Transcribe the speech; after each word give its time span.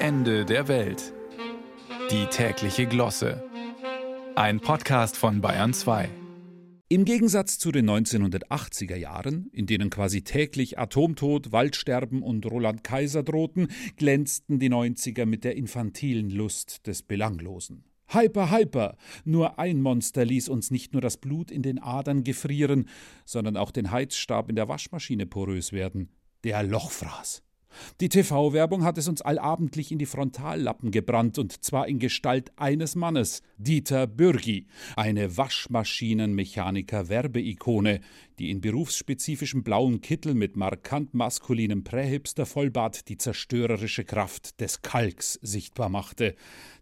Ende 0.00 0.44
der 0.44 0.68
Welt. 0.68 1.12
Die 2.12 2.26
tägliche 2.26 2.86
Glosse. 2.86 3.42
Ein 4.36 4.60
Podcast 4.60 5.16
von 5.16 5.40
Bayern 5.40 5.74
2. 5.74 6.08
Im 6.88 7.04
Gegensatz 7.04 7.58
zu 7.58 7.72
den 7.72 7.90
1980er 7.90 8.94
Jahren, 8.94 9.50
in 9.52 9.66
denen 9.66 9.90
quasi 9.90 10.22
täglich 10.22 10.78
Atomtod, 10.78 11.50
Waldsterben 11.50 12.22
und 12.22 12.46
Roland 12.46 12.84
Kaiser 12.84 13.24
drohten, 13.24 13.66
glänzten 13.96 14.60
die 14.60 14.70
90er 14.70 15.26
mit 15.26 15.42
der 15.42 15.56
infantilen 15.56 16.30
Lust 16.30 16.86
des 16.86 17.02
Belanglosen. 17.02 17.82
Hyper, 18.06 18.52
hyper! 18.52 18.96
Nur 19.24 19.58
ein 19.58 19.82
Monster 19.82 20.24
ließ 20.24 20.48
uns 20.48 20.70
nicht 20.70 20.92
nur 20.92 21.02
das 21.02 21.16
Blut 21.16 21.50
in 21.50 21.62
den 21.62 21.82
Adern 21.82 22.22
gefrieren, 22.22 22.88
sondern 23.24 23.56
auch 23.56 23.72
den 23.72 23.90
Heizstab 23.90 24.48
in 24.48 24.54
der 24.54 24.68
Waschmaschine 24.68 25.26
porös 25.26 25.72
werden. 25.72 26.08
Der 26.44 26.62
Lochfraß. 26.62 27.42
Die 28.00 28.08
TV-Werbung 28.08 28.84
hat 28.84 28.96
es 28.96 29.08
uns 29.08 29.22
allabendlich 29.22 29.90
in 29.90 29.98
die 29.98 30.06
Frontallappen 30.06 30.92
gebrannt, 30.92 31.36
und 31.38 31.64
zwar 31.64 31.88
in 31.88 31.98
Gestalt 31.98 32.52
eines 32.56 32.94
Mannes, 32.94 33.42
Dieter 33.56 34.06
Bürgi, 34.06 34.68
eine 34.94 35.36
Waschmaschinenmechaniker-Werbeikone, 35.36 37.98
die 38.38 38.50
in 38.50 38.60
berufsspezifischem 38.60 39.64
blauen 39.64 40.00
Kittel 40.00 40.34
mit 40.34 40.56
markant 40.56 41.14
maskulinem 41.14 41.82
Prähipster-Vollbart 41.82 43.08
die 43.08 43.18
zerstörerische 43.18 44.04
Kraft 44.04 44.60
des 44.60 44.82
Kalks 44.82 45.32
sichtbar 45.42 45.88
machte, 45.88 46.36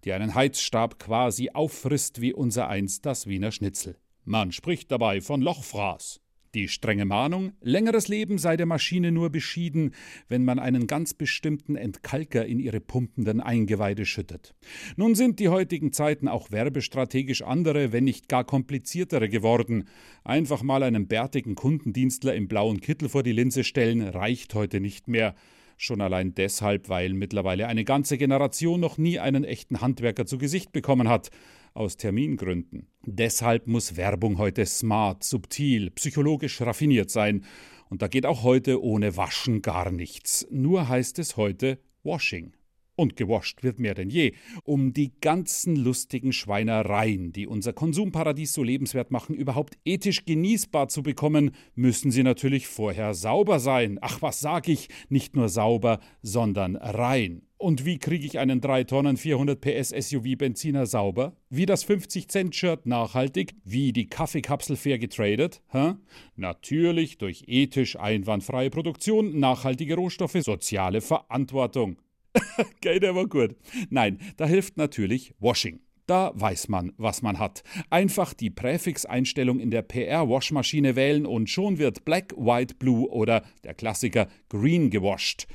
die 0.05 0.13
einen 0.13 0.35
Heizstab 0.35 0.99
quasi 0.99 1.49
auffrisst 1.55 2.21
wie 2.21 2.35
unser 2.35 2.69
einst 2.69 3.07
das 3.07 3.27
Wiener 3.27 3.53
Schnitzel. 3.53 3.97
Man 4.25 4.53
spricht 4.53 4.91
dabei 4.91 5.23
von 5.23 5.41
Lochfraß. 5.41 6.21
Die 6.57 6.69
strenge 6.69 7.05
Mahnung, 7.05 7.53
längeres 7.61 8.09
Leben 8.09 8.39
sei 8.39 8.57
der 8.57 8.65
Maschine 8.65 9.13
nur 9.13 9.29
beschieden, 9.29 9.91
wenn 10.31 10.43
man 10.43 10.59
einen 10.59 10.87
ganz 10.87 11.13
bestimmten 11.13 11.77
Entkalker 11.77 12.47
in 12.47 12.61
ihre 12.61 12.81
pumpenden 12.81 13.43
Eingeweide 13.43 14.07
schüttet. 14.07 14.55
Nun 14.97 15.15
sind 15.15 15.39
die 15.39 15.51
heutigen 15.51 15.93
Zeiten 15.93 16.29
auch 16.29 16.51
werbestrategisch 16.51 17.43
andere, 17.43 17.93
wenn 17.93 18.05
nicht 18.05 18.31
gar 18.31 18.45
kompliziertere 18.45 19.29
geworden. 19.29 19.85
Einfach 20.25 20.63
mal 20.63 20.83
einen 20.83 21.09
bärtigen 21.09 21.57
Kundendienstler 21.57 22.35
im 22.35 22.49
blauen 22.49 22.81
Kittel 22.81 23.11
vor 23.11 23.23
die 23.23 23.33
Linse 23.33 23.63
stellen, 23.63 24.01
reicht 24.01 24.55
heute 24.55 24.81
nicht 24.81 25.09
mehr. 25.09 25.35
Schon 25.77 26.01
allein 26.01 26.35
deshalb, 26.35 26.89
weil 26.89 27.13
mittlerweile 27.13 27.67
eine 27.67 27.85
ganze 27.85 28.17
Generation 28.17 28.81
noch 28.81 28.97
nie 28.97 29.19
einen 29.19 29.45
echten 29.45 29.81
Handwerker 29.81 30.25
zu 30.25 30.39
Gesicht 30.39 30.73
bekommen 30.73 31.09
hat 31.09 31.31
aus 31.75 31.99
Termingründen. 31.99 32.89
Deshalb 33.05 33.67
muss 33.67 33.97
Werbung 33.97 34.39
heute 34.39 34.65
smart, 34.65 35.23
subtil, 35.23 35.91
psychologisch 35.91 36.61
raffiniert 36.63 37.11
sein. 37.11 37.45
Und 37.91 38.01
da 38.03 38.09
geht 38.09 38.25
auch 38.27 38.43
heute 38.43 38.83
ohne 38.83 39.17
Waschen 39.17 39.61
gar 39.61 39.91
nichts. 39.91 40.47
Nur 40.51 40.89
heißt 40.89 41.19
es 41.19 41.37
heute 41.37 41.79
Washing. 42.03 42.56
Und 42.97 43.17
gewascht 43.17 43.63
wird 43.63 43.79
mehr 43.79 43.95
denn 43.95 44.09
je. 44.09 44.33
Um 44.65 44.95
die 44.95 45.13
ganzen 45.21 45.77
lustigen 45.77 46.33
Schweinereien, 46.33 47.31
die 47.31 47.47
unser 47.47 47.75
Konsumparadies 47.75 48.55
so 48.55 48.63
lebenswert 48.63 49.11
machen, 49.11 49.35
überhaupt 49.35 49.77
ethisch 49.85 50.25
genießbar 50.25 50.89
zu 50.89 51.03
bekommen, 51.03 51.51
müssen 51.75 52.11
sie 52.11 52.23
natürlich 52.23 52.67
vorher 52.67 53.13
sauber 53.13 53.61
sein. 53.61 53.99
Ach, 54.01 54.23
was 54.23 54.41
sag 54.41 54.69
ich? 54.69 54.89
Nicht 55.11 55.37
nur 55.37 55.51
sauber, 55.51 56.01
sondern 56.23 56.77
rein. 56.77 57.43
Und 57.59 57.85
wie 57.85 57.99
kriege 57.99 58.27
ich 58.27 58.39
einen 58.39 58.61
3 58.61 58.85
Tonnen 58.85 59.17
400 59.17 59.61
PS 59.61 59.89
SUV 59.89 60.37
Benziner 60.37 60.87
sauber? 60.87 61.37
Wie 61.49 61.67
das 61.67 61.87
50-Cent-Shirt 61.87 62.87
nachhaltig? 62.87 63.55
Wie 63.65 63.93
die 63.93 64.09
Kaffeekapsel 64.09 64.77
fair 64.77 64.99
getradet? 64.99 65.63
Hä? 65.69 65.95
Natürlich 66.37 67.17
durch 67.17 67.45
ethisch 67.47 67.99
einwandfreie 67.99 68.69
Produktion, 68.71 69.39
nachhaltige 69.39 69.97
Rohstoffe, 69.97 70.37
soziale 70.41 71.01
Verantwortung. 71.01 71.97
Geil, 72.83 73.01
der 73.01 73.15
war 73.15 73.27
gut. 73.27 73.57
Nein, 73.91 74.19
da 74.37 74.47
hilft 74.47 74.77
natürlich 74.77 75.35
Washing. 75.39 75.81
Da 76.07 76.31
weiß 76.35 76.69
man, 76.69 76.93
was 76.99 77.23
man 77.23 77.41
hat. 77.41 77.65
Einfach 77.91 78.33
die 78.33 78.51
Präfixeinstellung 78.51 79.59
in 79.59 79.73
der 79.73 79.83
PR-Waschmaschine 79.83 80.95
wählen 80.95 81.27
und 81.27 81.51
schon 81.51 81.79
wird 81.79 82.05
Black, 82.05 82.33
White, 82.37 82.77
Blue 82.77 83.09
oder 83.11 83.43
der 83.65 83.75
Klassiker 83.75 84.29
Green 84.49 84.91
gewascht. 84.91 85.49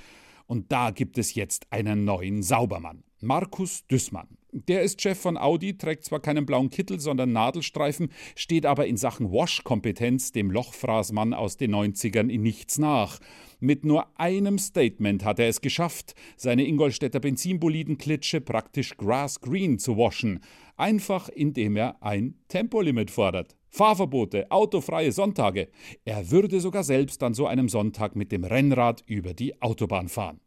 Und 0.47 0.71
da 0.73 0.91
gibt 0.91 1.17
es 1.17 1.35
jetzt 1.35 1.71
einen 1.71 2.03
neuen 2.03 2.43
Saubermann. 2.43 3.03
Markus 3.21 3.87
Düssmann. 3.87 4.27
Der 4.71 4.83
ist 4.83 5.01
Chef 5.01 5.19
von 5.19 5.35
Audi, 5.35 5.77
trägt 5.77 6.05
zwar 6.05 6.21
keinen 6.21 6.45
blauen 6.45 6.69
Kittel, 6.69 6.97
sondern 6.97 7.33
Nadelstreifen, 7.33 8.09
steht 8.37 8.65
aber 8.65 8.87
in 8.87 8.95
Sachen 8.95 9.29
Wash-Kompetenz 9.29 10.31
dem 10.31 10.49
Lochfraßmann 10.49 11.33
aus 11.33 11.57
den 11.57 11.75
90ern 11.75 12.29
in 12.29 12.41
nichts 12.41 12.77
nach. 12.77 13.19
Mit 13.59 13.83
nur 13.83 14.17
einem 14.17 14.57
Statement 14.57 15.25
hat 15.25 15.39
er 15.39 15.49
es 15.49 15.59
geschafft, 15.59 16.15
seine 16.37 16.65
Ingolstädter 16.65 17.19
Benzinbolidenklitsche 17.19 18.39
praktisch 18.39 18.95
grass 18.95 19.41
green 19.41 19.77
zu 19.77 19.97
waschen. 19.97 20.39
Einfach 20.77 21.27
indem 21.27 21.75
er 21.75 22.01
ein 22.01 22.35
Tempolimit 22.47 23.11
fordert. 23.11 23.57
Fahrverbote, 23.71 24.49
autofreie 24.51 25.11
Sonntage. 25.11 25.67
Er 26.05 26.31
würde 26.31 26.61
sogar 26.61 26.85
selbst 26.85 27.21
an 27.23 27.33
so 27.33 27.45
einem 27.45 27.67
Sonntag 27.67 28.15
mit 28.15 28.31
dem 28.31 28.45
Rennrad 28.45 29.03
über 29.05 29.33
die 29.33 29.61
Autobahn 29.61 30.07
fahren. 30.07 30.39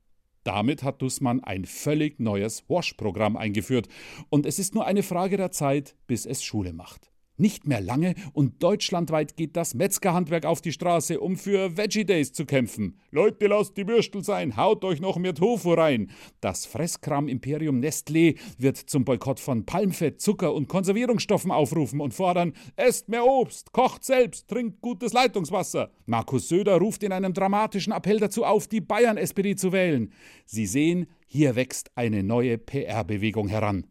Damit 0.45 0.83
hat 0.83 1.01
Dussmann 1.03 1.43
ein 1.43 1.65
völlig 1.65 2.21
neues 2.21 2.69
Wash-Programm 2.69 3.37
eingeführt 3.37 3.89
und 4.29 4.47
es 4.47 4.59
ist 4.59 4.75
nur 4.75 4.87
eine 4.87 5.03
Frage 5.03 5.37
der 5.37 5.51
Zeit, 5.51 5.97
bis 6.07 6.27
es 6.27 6.45
Schule 6.45 6.73
macht. 6.73 7.14
Nicht 7.37 7.67
mehr 7.67 7.81
lange 7.81 8.15
und 8.33 8.63
deutschlandweit 8.63 9.37
geht 9.37 9.57
das 9.57 9.75
Metzgerhandwerk 9.75 10.47
auf 10.47 10.61
die 10.61 10.71
Straße, 10.71 11.19
um 11.19 11.37
für 11.37 11.77
Veggie 11.77 12.05
Days 12.05 12.33
zu 12.33 12.47
kämpfen. 12.47 13.01
Leute, 13.11 13.49
lasst 13.49 13.77
die 13.77 13.89
Würstel 13.89 14.23
sein, 14.23 14.57
haut 14.57 14.85
euch 14.85 15.01
noch 15.01 15.17
mehr 15.17 15.35
Tofu 15.35 15.73
rein. 15.73 16.13
Das 16.41 16.65
Fresskram-Imperium 16.65 17.81
Nestlé 17.81 18.39
wird 18.57 18.77
zum 18.77 19.05
Boykott 19.05 19.41
von 19.41 19.67
Palmfett, 19.67 20.21
Zucker 20.21 20.55
und 20.55 20.69
Konservierungsstoffen 20.69 21.51
aufrufen 21.51 22.01
und 22.01 22.15
fordern: 22.15 22.53
Esst 22.77 23.09
mehr 23.09 23.27
Obst, 23.27 23.73
kocht 23.73 24.05
selbst, 24.05 24.47
trinkt 24.47 24.81
gutes 24.81 25.13
Leitungswasser. 25.13 25.91
Markus 26.07 26.49
Söder 26.49 26.77
ruft 26.77 27.03
in 27.03 27.11
einem 27.11 27.35
dramatischen 27.35 27.93
Appell 27.93 28.21
dazu 28.21 28.45
auf, 28.45 28.69
die 28.69 28.81
Bayern-SPD 28.81 29.57
zu 29.57 29.73
wählen. 29.73 30.13
Sie 30.47 30.67
sehen, 30.67 31.09
hier 31.27 31.57
wächst 31.57 31.91
eine 31.97 32.23
neue 32.23 32.59
PR-Bewegung 32.59 33.49
heran 33.49 33.87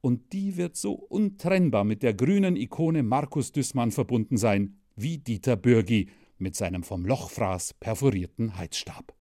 und 0.00 0.32
die 0.32 0.56
wird 0.56 0.76
so 0.76 0.92
untrennbar 0.92 1.84
mit 1.84 2.02
der 2.02 2.14
grünen 2.14 2.56
Ikone 2.56 3.02
Markus 3.02 3.52
Düßmann 3.52 3.90
verbunden 3.90 4.36
sein, 4.36 4.76
wie 4.96 5.18
Dieter 5.18 5.56
Bürgi 5.56 6.08
mit 6.38 6.56
seinem 6.56 6.82
vom 6.82 7.06
Lochfraß 7.06 7.74
perforierten 7.74 8.56
Heizstab. 8.58 9.04